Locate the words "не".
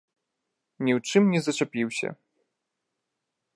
1.35-1.41